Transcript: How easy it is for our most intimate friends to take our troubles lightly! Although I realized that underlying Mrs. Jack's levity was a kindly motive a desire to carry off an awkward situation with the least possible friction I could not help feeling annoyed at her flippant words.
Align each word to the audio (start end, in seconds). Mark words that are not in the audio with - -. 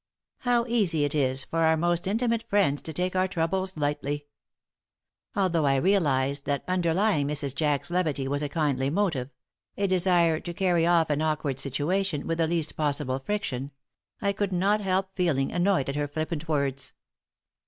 How 0.39 0.65
easy 0.65 1.03
it 1.05 1.13
is 1.13 1.43
for 1.43 1.59
our 1.59 1.77
most 1.77 2.07
intimate 2.07 2.41
friends 2.49 2.81
to 2.81 2.91
take 2.91 3.15
our 3.15 3.27
troubles 3.27 3.77
lightly! 3.77 4.25
Although 5.35 5.67
I 5.67 5.75
realized 5.75 6.45
that 6.45 6.63
underlying 6.67 7.27
Mrs. 7.27 7.53
Jack's 7.53 7.91
levity 7.91 8.27
was 8.27 8.41
a 8.41 8.49
kindly 8.49 8.89
motive 8.89 9.29
a 9.77 9.85
desire 9.85 10.39
to 10.39 10.55
carry 10.55 10.87
off 10.87 11.11
an 11.11 11.21
awkward 11.21 11.59
situation 11.59 12.25
with 12.25 12.39
the 12.39 12.47
least 12.47 12.75
possible 12.75 13.19
friction 13.19 13.69
I 14.23 14.33
could 14.33 14.51
not 14.51 14.81
help 14.81 15.15
feeling 15.15 15.51
annoyed 15.51 15.87
at 15.87 15.95
her 15.95 16.07
flippant 16.07 16.47
words. 16.47 16.93